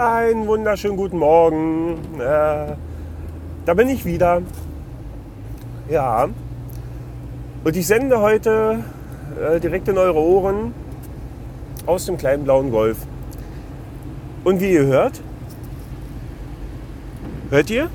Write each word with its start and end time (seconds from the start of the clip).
Einen 0.00 0.46
wunderschönen 0.46 0.96
guten 0.96 1.18
Morgen. 1.18 1.98
Äh, 2.18 2.74
da 3.66 3.74
bin 3.74 3.86
ich 3.90 4.06
wieder. 4.06 4.40
Ja. 5.90 6.26
Und 7.62 7.76
ich 7.76 7.86
sende 7.86 8.18
heute 8.18 8.82
äh, 9.38 9.60
direkt 9.60 9.88
in 9.88 9.98
eure 9.98 10.18
Ohren 10.18 10.72
aus 11.84 12.06
dem 12.06 12.16
kleinen 12.16 12.44
blauen 12.44 12.70
Golf. 12.70 12.96
Und 14.42 14.62
wie 14.62 14.72
ihr 14.72 14.86
hört, 14.86 15.20
hört 17.50 17.68
ihr? 17.68 17.90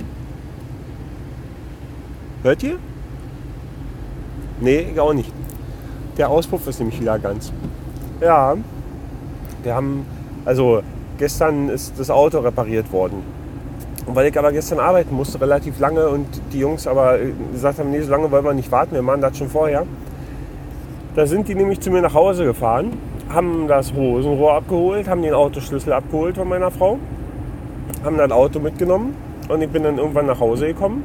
Hört 2.43 2.61
ihr? 2.61 2.77
Nee, 4.61 4.93
auch 4.99 5.13
nicht. 5.13 5.33
Der 6.19 6.29
Auspuff 6.29 6.67
ist 6.67 6.77
nämlich 6.77 7.01
wieder 7.01 7.17
ganz. 7.17 7.51
Ja, 8.21 8.55
wir 9.63 9.73
haben, 9.73 10.05
also 10.45 10.83
gestern 11.17 11.69
ist 11.69 11.99
das 11.99 12.09
Auto 12.09 12.39
repariert 12.39 12.91
worden. 12.91 13.23
Und 14.05 14.15
weil 14.15 14.27
ich 14.27 14.37
aber 14.37 14.51
gestern 14.51 14.79
arbeiten 14.79 15.15
musste, 15.15 15.41
relativ 15.41 15.79
lange 15.79 16.07
und 16.09 16.27
die 16.53 16.59
Jungs 16.59 16.85
aber 16.85 17.17
gesagt 17.51 17.79
haben, 17.79 17.91
nee, 17.91 18.01
so 18.01 18.11
lange 18.11 18.29
wollen 18.29 18.45
wir 18.45 18.53
nicht 18.53 18.71
warten, 18.71 18.93
wir 18.93 19.01
machen 19.01 19.21
das 19.21 19.37
schon 19.37 19.49
vorher. 19.49 19.85
Da 21.15 21.25
sind 21.25 21.47
die 21.47 21.55
nämlich 21.55 21.79
zu 21.79 21.89
mir 21.89 22.01
nach 22.01 22.13
Hause 22.13 22.45
gefahren, 22.45 22.91
haben 23.29 23.67
das 23.67 23.93
Hosenrohr 23.93 24.53
abgeholt, 24.53 25.07
haben 25.07 25.21
den 25.21 25.33
Autoschlüssel 25.33 25.93
abgeholt 25.93 26.35
von 26.35 26.47
meiner 26.47 26.69
Frau, 26.69 26.99
haben 28.03 28.17
das 28.17 28.31
Auto 28.31 28.59
mitgenommen 28.59 29.15
und 29.47 29.61
ich 29.61 29.69
bin 29.69 29.83
dann 29.83 29.97
irgendwann 29.97 30.27
nach 30.27 30.39
Hause 30.39 30.67
gekommen. 30.67 31.03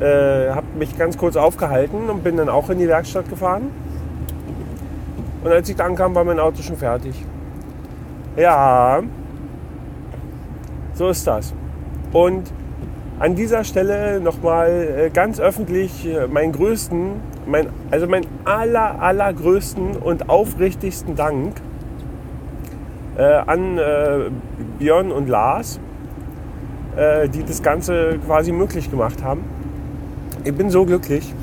Äh, 0.00 0.50
habe 0.50 0.66
mich 0.78 0.98
ganz 0.98 1.16
kurz 1.16 1.36
aufgehalten 1.36 2.10
und 2.10 2.24
bin 2.24 2.36
dann 2.36 2.48
auch 2.48 2.68
in 2.70 2.78
die 2.78 2.88
Werkstatt 2.88 3.28
gefahren. 3.28 3.70
Und 5.44 5.50
als 5.50 5.68
ich 5.68 5.76
dann 5.76 5.94
kam, 5.94 6.14
war 6.14 6.24
mein 6.24 6.40
Auto 6.40 6.62
schon 6.62 6.76
fertig. 6.76 7.14
Ja, 8.36 9.02
so 10.94 11.08
ist 11.08 11.26
das. 11.26 11.52
Und 12.12 12.50
an 13.18 13.34
dieser 13.34 13.62
Stelle 13.62 14.20
nochmal 14.20 14.70
äh, 14.70 15.10
ganz 15.10 15.38
öffentlich 15.38 16.06
äh, 16.06 16.26
meinen 16.28 16.52
größten, 16.52 17.12
mein, 17.46 17.68
also 17.90 18.06
meinen 18.06 18.26
aller, 18.44 19.02
allergrößten 19.02 19.96
und 19.96 20.30
aufrichtigsten 20.30 21.14
Dank 21.14 21.60
äh, 23.18 23.22
an 23.22 23.76
äh, 23.76 24.30
Björn 24.78 25.12
und 25.12 25.28
Lars, 25.28 25.78
äh, 26.96 27.28
die 27.28 27.44
das 27.44 27.62
Ganze 27.62 28.18
quasi 28.26 28.50
möglich 28.50 28.90
gemacht 28.90 29.22
haben. 29.22 29.44
Ich 30.44 30.54
bin 30.54 30.70
so 30.70 30.86
glücklich. 30.86 31.34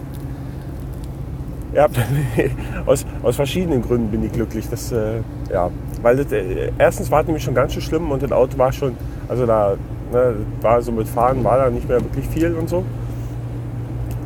Ja, 1.80 1.88
aus, 2.86 3.06
aus 3.24 3.38
verschiedenen 3.38 3.82
Gründen 3.82 4.12
bin 4.12 4.26
ich 4.26 4.34
glücklich. 4.34 4.68
Das, 4.70 4.92
äh, 4.92 5.22
ja, 5.50 5.72
weil 6.02 6.18
das, 6.18 6.30
äh, 6.34 6.74
erstens 6.78 7.10
war 7.10 7.22
es 7.22 7.28
nämlich 7.28 7.42
schon 7.42 7.56
ganz 7.56 7.72
schön 7.72 7.82
schlimm 7.82 8.12
und 8.12 8.22
das 8.22 8.34
Auto 8.34 8.58
war 8.58 8.74
schon, 8.74 8.98
also 9.30 9.46
da 9.46 9.78
ne, 10.12 10.36
war 10.60 10.82
so 10.82 10.92
mit 10.92 11.08
Fahren 11.08 11.42
war 11.42 11.58
da 11.58 11.70
nicht 11.70 11.88
mehr 11.88 12.02
wirklich 12.02 12.28
viel 12.28 12.54
und 12.54 12.68
so. 12.68 12.84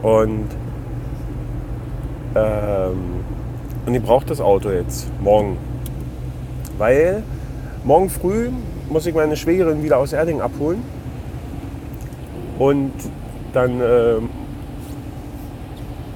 Und, 0.02 0.48
ähm, 2.34 2.98
und 3.86 3.94
ich 3.94 4.02
brauche 4.02 4.26
das 4.26 4.42
Auto 4.42 4.72
jetzt 4.72 5.12
morgen. 5.22 5.58
Weil 6.80 7.22
morgen 7.84 8.10
früh 8.10 8.50
muss 8.90 9.06
ich 9.06 9.14
meine 9.14 9.38
Schwägerin 9.38 9.84
wieder 9.84 10.00
aus 10.00 10.12
Erding 10.12 10.42
abholen. 10.42 10.82
Und 12.58 12.94
dann 13.54 13.80
äh, 13.80 14.16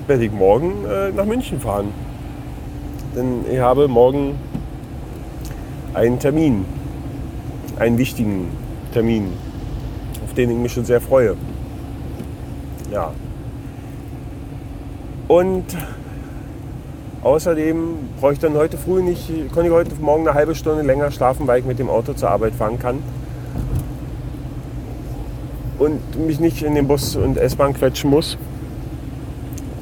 werde 0.07 0.25
ich 0.25 0.31
morgen 0.31 0.85
äh, 0.85 1.11
nach 1.11 1.25
München 1.25 1.59
fahren. 1.59 1.93
Denn 3.15 3.45
ich 3.51 3.59
habe 3.59 3.87
morgen 3.87 4.35
einen 5.93 6.19
Termin, 6.19 6.65
einen 7.79 7.97
wichtigen 7.97 8.49
Termin, 8.93 9.33
auf 10.23 10.33
den 10.33 10.51
ich 10.51 10.57
mich 10.57 10.73
schon 10.73 10.85
sehr 10.85 11.01
freue. 11.01 11.35
Ja. 12.91 13.11
Und 15.27 15.65
außerdem 17.23 17.77
brauche 18.19 18.33
ich 18.33 18.39
dann 18.39 18.53
heute 18.53 18.77
früh 18.77 19.01
nicht, 19.01 19.29
konnte 19.51 19.67
ich 19.67 19.73
heute 19.73 19.95
Morgen 19.95 20.27
eine 20.27 20.37
halbe 20.37 20.55
Stunde 20.55 20.83
länger 20.83 21.11
schlafen, 21.11 21.47
weil 21.47 21.59
ich 21.59 21.65
mit 21.65 21.79
dem 21.79 21.89
Auto 21.89 22.13
zur 22.13 22.29
Arbeit 22.29 22.53
fahren 22.53 22.79
kann. 22.79 22.99
Und 25.79 26.25
mich 26.25 26.39
nicht 26.39 26.63
in 26.63 26.75
den 26.75 26.87
Bus 26.87 27.15
und 27.15 27.37
S-Bahn 27.37 27.73
quetschen 27.73 28.09
muss 28.09 28.37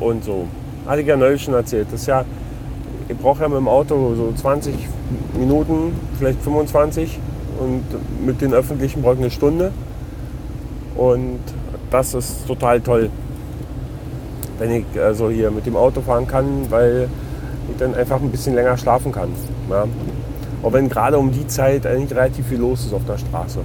und 0.05 0.23
so. 0.23 0.47
Hatte 0.85 1.01
ich 1.01 1.07
ja 1.07 1.17
neulich 1.17 1.41
schon 1.43 1.53
erzählt. 1.53 1.87
Das 1.91 2.05
ja, 2.05 2.23
ich 3.07 3.17
brauche 3.17 3.41
ja 3.41 3.47
mit 3.47 3.57
dem 3.57 3.67
Auto 3.67 4.15
so 4.15 4.33
20 4.35 4.73
Minuten, 5.37 5.93
vielleicht 6.17 6.41
25 6.41 7.19
und 7.59 7.83
mit 8.25 8.41
den 8.41 8.53
öffentlichen 8.53 9.01
brauche 9.01 9.13
ich 9.13 9.19
eine 9.19 9.31
Stunde. 9.31 9.71
Und 10.95 11.39
das 11.91 12.13
ist 12.13 12.47
total 12.47 12.81
toll, 12.81 13.09
wenn 14.59 14.71
ich 14.71 14.85
also 14.99 15.29
hier 15.29 15.51
mit 15.51 15.65
dem 15.65 15.75
Auto 15.75 16.01
fahren 16.01 16.27
kann, 16.27 16.69
weil 16.69 17.09
ich 17.69 17.77
dann 17.77 17.95
einfach 17.95 18.21
ein 18.21 18.31
bisschen 18.31 18.55
länger 18.55 18.77
schlafen 18.77 19.11
kann. 19.11 19.29
Ja. 19.69 19.85
Auch 20.63 20.73
wenn 20.73 20.89
gerade 20.89 21.17
um 21.17 21.31
die 21.31 21.47
Zeit 21.47 21.85
eigentlich 21.85 22.11
relativ 22.11 22.47
viel 22.47 22.59
los 22.59 22.85
ist 22.85 22.93
auf 22.93 23.05
der 23.05 23.17
Straße. 23.17 23.59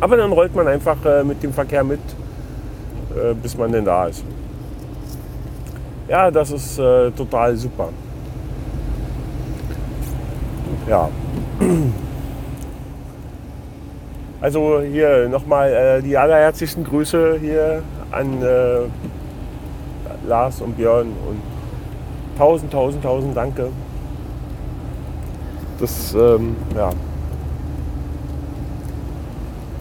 Aber 0.00 0.16
dann 0.16 0.32
rollt 0.32 0.54
man 0.54 0.68
einfach 0.68 0.96
äh, 1.06 1.24
mit 1.24 1.42
dem 1.42 1.52
Verkehr 1.52 1.84
mit, 1.84 2.00
äh, 3.14 3.34
bis 3.34 3.56
man 3.56 3.72
denn 3.72 3.84
da 3.84 4.06
ist. 4.08 4.22
Ja, 6.08 6.30
das 6.30 6.52
ist 6.52 6.78
äh, 6.78 7.10
total 7.10 7.56
super. 7.56 7.88
Ja. 10.88 11.08
Also 14.40 14.80
hier 14.80 15.28
nochmal 15.28 15.72
äh, 15.72 16.02
die 16.02 16.16
allerherzlichsten 16.16 16.84
Grüße 16.84 17.38
hier 17.40 17.82
an 18.12 18.42
äh, 18.42 18.82
Lars 20.28 20.60
und 20.60 20.76
Björn 20.76 21.08
und 21.08 21.40
tausend, 22.38 22.70
tausend, 22.70 23.02
tausend 23.02 23.36
Danke. 23.36 23.70
Das, 25.80 26.14
ähm, 26.14 26.54
ja. 26.76 26.90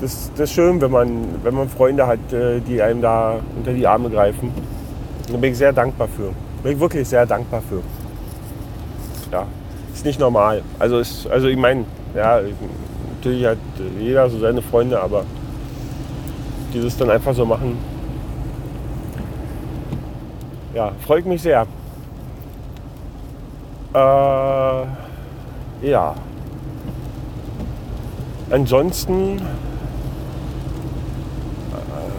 Das, 0.02 0.32
das 0.36 0.50
ist 0.50 0.54
schön, 0.54 0.82
wenn 0.82 0.92
man, 0.92 1.10
wenn 1.44 1.54
man 1.54 1.70
Freunde 1.70 2.08
hat, 2.08 2.34
äh, 2.34 2.60
die 2.62 2.82
einem 2.82 3.02
da 3.02 3.36
unter 3.56 3.74
die 3.74 3.86
Arme 3.86 4.10
greifen. 4.10 4.52
Da 5.32 5.38
bin 5.38 5.52
ich 5.52 5.58
sehr 5.58 5.74
dankbar 5.74 6.08
für. 6.08 6.34
Bin 6.64 6.74
ich 6.74 6.80
wirklich 6.80 7.08
sehr 7.08 7.26
dankbar 7.26 7.62
für. 7.62 7.82
Ja, 9.32 9.48
ist 9.94 10.06
nicht 10.06 10.20
normal. 10.20 10.62
Also, 10.80 11.00
ist, 11.00 11.28
also 11.28 11.48
ich 11.48 11.58
meine, 11.58 11.86
ja, 12.16 12.42
natürlich 13.10 13.46
hat 13.46 13.58
jeder 14.00 14.30
so 14.30 14.40
seine 14.40 14.62
Freunde, 14.62 15.00
aber 15.02 15.26
dieses 16.74 16.98
dann 16.98 17.10
einfach 17.10 17.34
so 17.34 17.46
machen, 17.46 17.78
ja, 20.74 20.92
freut 21.06 21.26
mich 21.26 21.42
sehr. 21.42 21.66
Äh, 23.94 24.86
ja. 25.88 26.16
Ansonsten 28.52 29.42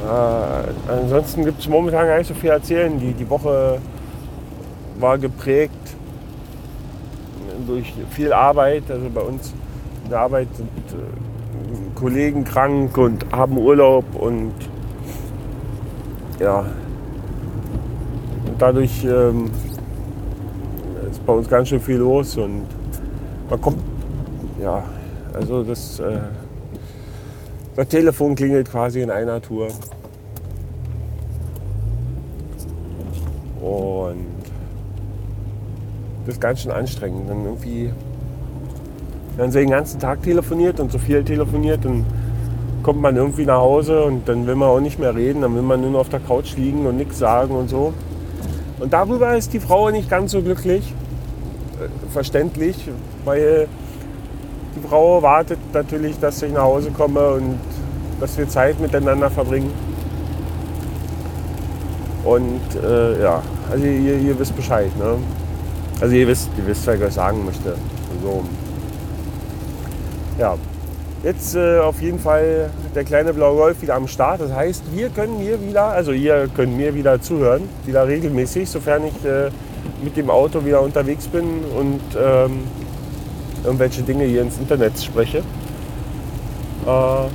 äh, 0.07 0.93
ansonsten 0.93 1.45
gibt 1.45 1.61
es 1.61 1.69
momentan 1.69 2.07
gar 2.07 2.19
nicht 2.19 2.29
so 2.29 2.35
viel 2.35 2.51
erzählen. 2.51 2.99
Die, 2.99 3.13
die 3.13 3.29
Woche 3.29 3.79
war 4.99 5.19
geprägt 5.19 5.75
durch 7.67 7.93
viel 8.11 8.33
Arbeit. 8.33 8.85
Also 8.89 9.09
bei 9.13 9.21
uns 9.21 9.53
in 10.05 10.11
der 10.11 10.21
Arbeit 10.21 10.49
sind 10.57 10.69
äh, 10.69 11.99
Kollegen 11.99 12.45
krank 12.45 12.97
und 12.99 13.27
haben 13.33 13.59
Urlaub 13.59 14.05
und 14.15 14.53
ja, 16.39 16.59
und 18.47 18.63
dadurch 18.63 19.05
ähm, 19.05 19.51
ist 21.11 21.25
bei 21.27 21.33
uns 21.33 21.49
ganz 21.49 21.69
schön 21.69 21.81
viel 21.81 21.97
los 21.97 22.37
und 22.37 22.63
man 23.49 23.61
kommt, 23.61 23.79
ja, 24.63 24.83
also 25.33 25.63
das, 25.63 26.01
äh, 26.01 26.19
das 27.77 27.89
Telefon 27.89 28.35
klingelt 28.35 28.71
quasi 28.71 29.03
in 29.03 29.11
einer 29.11 29.41
Tour. 29.41 29.69
Und 33.61 34.27
das 36.25 36.35
ist 36.35 36.41
ganz 36.41 36.63
schön 36.63 36.73
anstrengend. 36.73 37.29
Dann 37.29 37.45
irgendwie, 37.45 37.93
wenn 39.37 39.53
sie 39.53 39.61
den 39.61 39.71
ganzen 39.71 40.01
Tag 40.01 40.23
telefoniert 40.23 40.81
und 40.81 40.91
so 40.91 40.99
viel 40.99 41.23
telefoniert, 41.23 41.85
dann 41.85 42.07
kommt 42.83 43.01
man 43.01 43.17
irgendwie 43.17 43.45
nach 43.45 43.61
Hause 43.61 44.05
und 44.05 44.29
dann 44.29 44.47
will 44.47 44.55
man 44.55 44.69
auch 44.69 44.81
nicht 44.81 44.99
mehr 44.99 45.15
reden, 45.15 45.43
dann 45.43 45.55
will 45.55 45.63
man 45.63 45.81
nur 45.81 45.91
noch 45.91 46.01
auf 46.01 46.09
der 46.09 46.21
Couch 46.21 46.57
liegen 46.57 46.87
und 46.87 46.97
nichts 46.97 47.19
sagen 47.19 47.55
und 47.55 47.69
so. 47.69 47.93
Und 48.79 48.93
darüber 48.93 49.37
ist 49.37 49.53
die 49.53 49.61
Frau 49.61 49.91
nicht 49.91 50.09
ganz 50.09 50.33
so 50.33 50.41
glücklich, 50.41 50.95
äh, 51.81 51.89
verständlich, 52.13 52.77
weil 53.25 53.69
Frau 54.89 55.23
wartet 55.23 55.59
natürlich, 55.73 56.19
dass 56.19 56.43
ich 56.43 56.53
nach 56.53 56.63
Hause 56.63 56.91
komme 56.91 57.35
und 57.35 57.59
dass 58.21 58.37
wir 58.39 58.49
Zeit 58.49 58.81
miteinander 58.81 59.31
verbringen. 59.31 59.73
Und 62.25 62.61
äh, 62.83 63.23
ja, 63.23 63.43
also 63.71 63.85
ihr, 63.85 64.19
ihr, 64.19 64.39
wisst 64.39 64.57
Bescheid. 64.57 64.91
Ne? 64.99 65.17
Also 66.01 66.15
ihr 66.15 66.27
wisst, 66.27 66.51
ihr 66.59 66.67
wisst, 66.67 66.87
was 66.87 66.97
ich 66.97 67.03
euch 67.03 67.13
sagen 67.15 67.45
möchte. 67.45 67.77
So. 68.23 68.43
Ja, 70.39 70.57
jetzt 71.23 71.55
äh, 71.55 71.79
auf 71.79 72.03
jeden 72.03 72.19
Fall 72.19 72.71
der 72.95 73.05
kleine 73.05 73.33
blaue 73.33 73.57
Golf 73.57 73.81
wieder 73.81 73.95
am 73.95 74.09
Start. 74.09 74.41
Das 74.41 74.53
heißt, 74.53 74.85
wir 74.93 75.09
können 75.11 75.39
mir 75.39 75.61
wieder, 75.63 75.85
also 75.85 76.13
ihr 76.13 76.49
könnt 76.55 76.77
mir 76.77 76.95
wieder 76.95 77.21
zuhören, 77.21 77.69
wieder 77.85 78.09
regelmäßig, 78.09 78.69
sofern 78.69 79.05
ich 79.05 79.25
äh, 79.25 79.51
mit 80.03 80.17
dem 80.17 80.31
Auto 80.31 80.65
wieder 80.65 80.83
unterwegs 80.83 81.27
bin 81.29 81.45
und 81.79 82.01
ähm, 82.19 82.61
irgendwelche 83.67 84.03
Dinge 84.03 84.25
hier 84.25 84.43
ins 84.43 84.59
Internet 84.59 84.99
spreche. 85.03 85.39
Äh, 86.87 87.27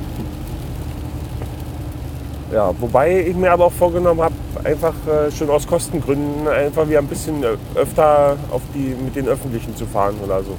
ja, 2.54 2.74
wobei 2.80 3.26
ich 3.28 3.36
mir 3.36 3.52
aber 3.52 3.66
auch 3.66 3.72
vorgenommen 3.72 4.22
habe, 4.22 4.34
einfach 4.64 4.94
äh, 5.08 5.32
schon 5.32 5.50
aus 5.50 5.68
Kostengründen 5.68 6.48
einfach 6.48 6.88
wieder 6.88 7.00
ein 7.00 7.08
bisschen 7.08 7.44
öfter 7.76 8.38
auf 8.52 8.62
die, 8.74 8.96
mit 9.04 9.16
den 9.16 9.28
Öffentlichen 9.28 9.76
zu 9.76 9.86
fahren 9.86 10.16
oder 10.24 10.44
so. 10.44 10.58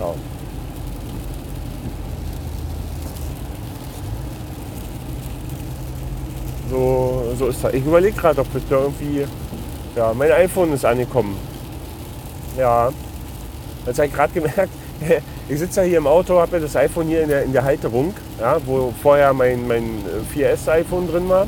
Ja. 0.00 0.14
So, 6.70 7.34
so 7.38 7.46
ist 7.48 7.62
das. 7.62 7.74
Ich 7.74 7.84
überlege 7.84 8.16
gerade, 8.16 8.40
ob 8.40 8.52
das 8.52 8.62
irgendwie. 8.70 9.26
Ja, 9.94 10.12
mein 10.14 10.32
iPhone 10.32 10.72
ist 10.72 10.84
angekommen. 10.84 11.36
Ja. 12.56 12.90
Jetzt 13.86 13.98
habe 13.98 14.06
ich 14.08 14.14
gerade 14.14 14.32
gemerkt, 14.32 14.68
ich 15.48 15.58
sitze 15.58 15.80
ja 15.80 15.86
hier 15.86 15.98
im 15.98 16.06
Auto, 16.06 16.38
habe 16.38 16.56
ja 16.56 16.62
das 16.62 16.76
iPhone 16.76 17.08
hier 17.08 17.22
in 17.22 17.28
der, 17.28 17.42
in 17.44 17.52
der 17.52 17.64
Halterung, 17.64 18.14
ja, 18.40 18.58
wo 18.64 18.92
vorher 19.02 19.32
mein, 19.32 19.66
mein 19.66 20.04
4S-iPhone 20.34 21.08
drin 21.08 21.28
war. 21.28 21.46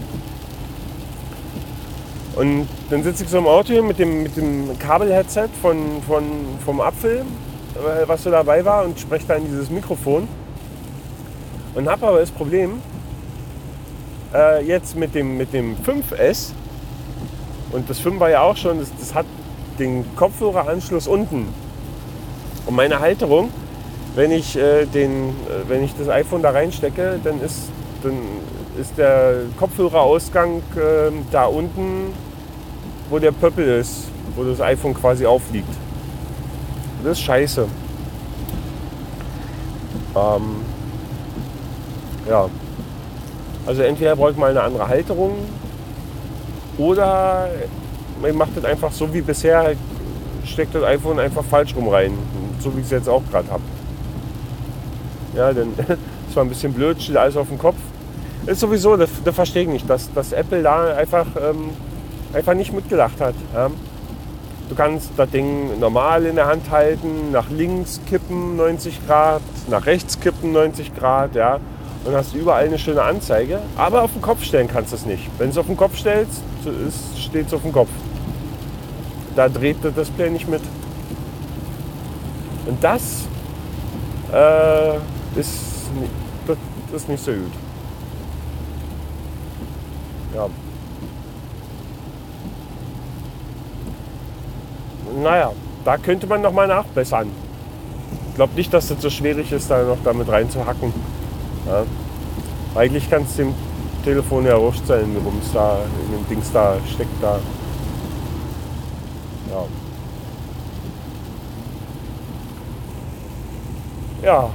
Und 2.37 2.67
dann 2.91 3.05
sitze 3.05 3.23
ich 3.23 3.31
so 3.31 3.39
im 3.39 3.47
Auto 3.47 3.73
hier 3.73 3.83
mit 3.83 3.99
dem, 3.99 4.25
mit 4.25 4.37
dem 4.37 4.77
Kabel-Headset 4.79 5.49
von, 5.63 6.03
von, 6.07 6.25
vom 6.65 6.81
Apfel, 6.81 7.19
äh, 7.19 8.09
was 8.09 8.25
so 8.25 8.31
dabei 8.31 8.65
war, 8.65 8.85
und 8.85 8.99
spreche 8.99 9.27
da 9.29 9.35
in 9.35 9.45
dieses 9.45 9.71
Mikrofon. 9.71 10.27
Und 11.77 11.89
habe 11.89 12.09
aber 12.09 12.19
das 12.19 12.33
Problem, 12.33 12.83
äh, 14.35 14.65
jetzt 14.65 14.97
mit 14.97 15.15
dem, 15.15 15.37
mit 15.37 15.53
dem 15.53 15.77
5S, 15.77 16.51
und 17.71 17.89
das 17.89 18.01
5 18.01 18.19
war 18.19 18.31
ja 18.31 18.43
auch 18.43 18.57
schon, 18.57 18.81
das, 18.81 18.91
das 18.99 19.15
hat 19.15 19.27
den 19.79 20.05
Kopfhöreranschluss 20.17 21.07
unten. 21.07 21.49
Und 22.67 22.77
meine 22.77 23.01
Halterung, 23.01 23.51
wenn 24.15 24.31
ich, 24.31 24.57
äh, 24.57 24.87
den, 24.87 25.31
äh, 25.31 25.69
wenn 25.69 25.85
ich 25.85 25.95
das 25.99 26.09
iPhone 26.09 26.43
da 26.43 26.51
reinstecke, 26.51 27.21
dann 27.23 27.41
ist, 27.41 27.69
dann 28.03 28.15
ist 28.81 28.97
der 28.97 29.43
Kopfhörerausgang 29.59 30.59
äh, 30.77 31.11
da 31.31 31.47
unten, 31.47 32.13
wo 33.11 33.19
der 33.19 33.33
Pöppel 33.33 33.67
ist, 33.67 34.05
wo 34.35 34.45
das 34.45 34.61
iPhone 34.61 34.95
quasi 34.95 35.27
aufliegt. 35.27 35.69
Das 37.03 37.19
ist 37.19 37.25
scheiße. 37.25 37.67
Ähm, 40.17 40.43
ja. 42.29 42.49
Also 43.67 43.83
entweder 43.83 44.17
brauche 44.17 44.33
ich 44.33 44.37
mal 44.37 44.51
eine 44.51 44.63
andere 44.63 44.89
Halterung 44.89 45.37
oder 46.79 47.49
man 48.21 48.37
macht 48.37 48.57
das 48.57 48.65
einfach 48.65 48.93
so 48.93 49.13
wie 49.13 49.21
bisher, 49.21 49.75
steckt 50.45 50.75
das 50.75 50.83
iPhone 50.85 51.19
einfach 51.19 51.45
falsch 51.45 51.75
rum 51.75 51.89
rein, 51.89 52.13
so 52.61 52.75
wie 52.75 52.81
ich 52.81 52.87
es 52.87 52.91
jetzt 52.91 53.09
auch 53.09 53.23
gerade 53.31 53.51
habe. 53.51 53.63
Ja, 55.35 55.53
denn 55.53 55.73
das 55.77 55.99
war 56.35 56.45
ein 56.45 56.49
bisschen 56.49 56.73
blöd, 56.73 57.01
steht 57.03 57.17
alles 57.17 57.37
auf 57.37 57.49
dem 57.49 57.59
Kopf. 57.59 57.77
Ist 58.47 58.61
sowieso, 58.61 58.97
das, 58.97 59.11
das 59.25 59.35
verstehe 59.35 59.63
ich 59.63 59.69
nicht, 59.69 59.89
dass, 59.89 60.13
dass 60.13 60.33
Apple 60.33 60.63
da 60.63 60.95
einfach, 60.95 61.27
ähm, 61.37 61.71
einfach 62.33 62.55
nicht 62.55 62.73
mitgedacht 62.73 63.21
hat. 63.21 63.35
Ja. 63.55 63.71
Du 64.69 64.75
kannst 64.75 65.11
das 65.17 65.31
Ding 65.31 65.79
normal 65.79 66.25
in 66.27 66.37
der 66.37 66.47
Hand 66.47 66.71
halten, 66.71 67.33
nach 67.33 67.51
links 67.51 68.01
kippen 68.07 68.57
90 68.57 69.07
Grad, 69.07 69.43
nach 69.69 69.87
rechts 69.87 70.21
kippen 70.21 70.53
90 70.53 70.95
Grad, 70.95 71.35
ja. 71.35 71.59
Und 72.05 72.15
hast 72.15 72.35
überall 72.35 72.67
eine 72.67 72.79
schöne 72.79 73.03
Anzeige. 73.03 73.61
Aber 73.77 74.03
auf 74.03 74.13
den 74.13 74.21
Kopf 74.21 74.43
stellen 74.45 74.69
kannst 74.69 74.93
du 74.93 74.97
es 74.97 75.07
nicht. 75.07 75.31
Wenn 75.39 75.47
du 75.47 75.53
es 75.53 75.59
auf 75.59 75.67
den 75.67 75.77
Kopf 75.77 75.97
stellst, 75.97 76.43
steht 77.19 77.47
es 77.47 77.55
auf 77.55 77.63
dem 77.63 77.73
Kopf. 77.73 77.89
Da 79.37 79.49
dreht 79.49 79.79
das 79.83 79.95
Display 79.95 80.31
nicht 80.31 80.49
mit. 80.49 80.63
Und 82.67 82.83
das 82.83 83.25
äh, 84.33 84.97
ist, 85.39 85.91
das 86.47 86.57
ist 86.95 87.09
nicht 87.09 87.25
so 87.25 87.33
gut. 87.33 87.53
Ja. 90.35 90.49
Naja, 95.23 95.53
da 95.85 95.97
könnte 95.97 96.27
man 96.27 96.43
noch 96.43 96.53
mal 96.53 96.67
nachbessern. 96.67 97.31
Ich 98.31 98.35
glaube 98.37 98.55
nicht, 98.55 98.73
dass 98.73 98.89
das 98.89 99.01
so 99.01 99.11
schwierig 99.11 99.53
ist, 99.53 99.71
da 99.71 99.83
noch 99.83 99.99
damit 100.03 100.29
reinzuhacken. 100.29 100.93
Ja. 101.67 101.85
Eigentlich 102.75 103.09
kann 103.09 103.23
es 103.23 103.37
dem 103.37 103.55
Telefon 104.03 104.45
ja 104.45 104.61
wurscht 104.61 104.87
sein, 104.87 105.15
worum 105.15 105.39
es 105.41 105.53
da 105.53 105.79
in 106.07 106.17
dem 106.17 106.29
Dings 106.29 106.51
da 106.53 106.77
steckt 106.93 107.23
da. 107.23 107.39
Ja. 109.55 109.67
Ja. 114.25 114.51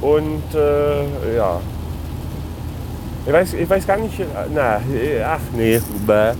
Und 0.00 0.54
äh, 0.54 1.36
ja. 1.36 1.60
Ich 3.26 3.32
weiß, 3.32 3.54
ich 3.54 3.68
weiß 3.68 3.86
gar 3.86 3.96
nicht. 3.96 4.20
Na, 4.54 4.80
ach 5.24 5.40
nee. 5.56 5.80
Bäh. 6.06 6.32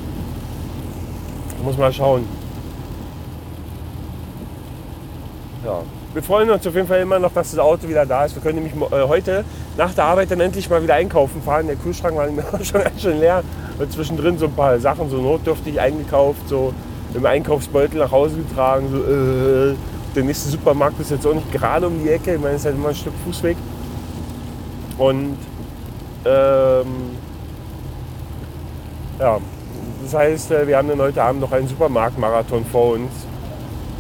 Muss 1.65 1.79
mal 1.79 1.93
schauen. 1.93 2.27
Ja. 5.65 5.83
Wir 6.13 6.23
freuen 6.23 6.49
uns 6.49 6.67
auf 6.67 6.75
jeden 6.75 6.87
Fall 6.87 7.01
immer 7.01 7.19
noch, 7.19 7.33
dass 7.33 7.51
das 7.51 7.59
Auto 7.59 7.89
wieder 7.89 8.07
da 8.07 8.25
ist. 8.25 8.35
Wir 8.35 8.43
können 8.43 8.63
nämlich 8.63 8.75
äh, 8.91 9.07
heute 9.07 9.45
nach 9.77 9.93
der 9.93 10.05
Arbeit 10.05 10.31
dann 10.31 10.41
endlich 10.41 10.71
mal 10.71 10.83
wieder 10.83 10.95
einkaufen 10.95 11.43
fahren. 11.43 11.67
Der 11.67 11.77
Kühlschrank 11.77 12.17
war 12.17 12.29
schon 12.65 12.83
ganz 12.83 13.03
schön 13.03 13.19
leer. 13.19 13.43
Und 13.79 13.93
zwischendrin 13.93 14.39
so 14.39 14.47
ein 14.47 14.53
paar 14.53 14.79
Sachen 14.79 15.11
so 15.11 15.19
notdürftig 15.19 15.81
eingekauft, 15.81 16.49
so 16.49 16.73
im 17.15 17.27
Einkaufsbeutel 17.27 18.01
nach 18.01 18.13
Hause 18.13 18.37
getragen. 18.37 18.89
So, 18.91 18.99
äh, 18.99 19.75
der 20.15 20.25
nächste 20.25 20.49
Supermarkt 20.49 20.99
ist 21.01 21.11
jetzt 21.11 21.27
auch 21.27 21.35
nicht 21.35 21.51
gerade 21.53 21.87
um 21.87 22.03
die 22.03 22.11
Ecke. 22.11 22.35
Ich 22.35 22.41
meine, 22.41 22.55
es 22.55 22.61
ist 22.61 22.67
halt 22.67 22.77
immer 22.77 22.89
ein 22.89 22.95
Stück 22.95 23.13
Fußweg. 23.25 23.57
Und 24.99 25.37
ähm, 26.25 26.87
ja, 29.19 29.39
das 30.03 30.15
heißt, 30.15 30.51
äh, 30.53 30.67
wir 30.67 30.77
haben 30.77 30.89
dann 30.89 31.01
heute 31.01 31.23
Abend 31.23 31.41
noch 31.41 31.53
einen 31.53 31.69
Supermarktmarathon 31.69 32.65
vor 32.65 32.95
uns. 32.95 33.11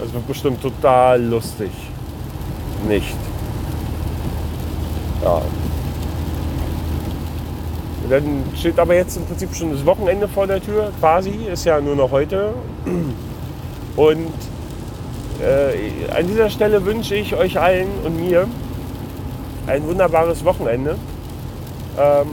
Das 0.00 0.12
wird 0.12 0.26
bestimmt 0.26 0.61
total 0.61 1.23
lustig. 1.23 1.71
Nicht. 2.87 3.16
Ja. 5.23 5.42
Dann 8.09 8.45
steht 8.55 8.79
aber 8.79 8.95
jetzt 8.95 9.17
im 9.17 9.25
Prinzip 9.25 9.55
schon 9.55 9.73
das 9.73 9.85
Wochenende 9.85 10.29
vor 10.29 10.47
der 10.47 10.61
Tür, 10.63 10.93
quasi. 11.01 11.31
Ist 11.53 11.65
ja 11.65 11.81
nur 11.81 11.97
noch 11.97 12.11
heute. 12.11 12.55
Und 13.97 14.33
äh, 15.43 16.11
an 16.17 16.27
dieser 16.27 16.51
Stelle 16.51 16.85
wünsche 16.85 17.15
ich 17.15 17.35
euch 17.35 17.59
allen 17.59 17.89
und 18.05 18.17
mir 18.17 18.47
ein 19.67 19.87
wunderbares 19.87 20.45
Wochenende. 20.45 20.97
Ähm, 21.99 22.27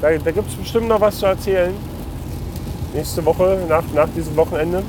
da 0.00 0.10
da 0.12 0.30
gibt 0.30 0.48
es 0.48 0.54
bestimmt 0.56 0.88
noch 0.88 1.00
was 1.00 1.18
zu 1.18 1.26
erzählen. 1.26 1.74
Nächste 2.92 3.24
Woche, 3.24 3.58
nach, 3.68 3.84
nach 3.94 4.08
diesem 4.14 4.36
Wochenende. 4.36 4.82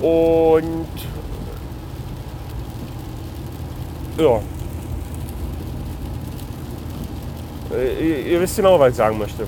Und 0.00 0.86
ja. 4.18 4.40
Äh, 7.74 8.32
ihr, 8.32 8.40
wisst 8.40 8.56
genau, 8.56 8.78
was 8.78 8.90
ich 8.90 8.96
sagen 8.96 9.18
möchte. 9.18 9.46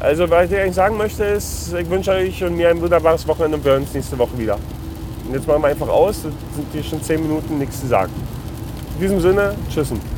Also, 0.00 0.28
was 0.30 0.50
ich 0.50 0.58
eigentlich 0.58 0.74
sagen 0.74 0.96
möchte, 0.96 1.24
ist, 1.24 1.72
ich 1.72 1.90
wünsche 1.90 2.12
euch 2.12 2.42
und 2.44 2.56
mir 2.56 2.68
ein 2.68 2.80
wunderbares 2.80 3.26
Wochenende 3.26 3.56
und 3.56 3.64
wir 3.64 3.72
hören 3.72 3.82
uns 3.82 3.94
nächste 3.94 4.18
Woche 4.18 4.38
wieder. 4.38 4.58
Und 5.26 5.34
jetzt 5.34 5.46
machen 5.46 5.62
wir 5.62 5.68
einfach 5.68 5.88
aus, 5.88 6.16
es 6.16 6.22
sind 6.22 6.66
hier 6.72 6.84
schon 6.84 7.02
10 7.02 7.22
Minuten 7.22 7.58
nichts 7.58 7.80
zu 7.80 7.88
sagen. 7.88 8.12
In 8.94 9.00
diesem 9.00 9.20
Sinne, 9.20 9.54
tschüssen. 9.68 10.15